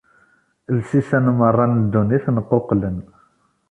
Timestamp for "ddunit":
1.83-2.25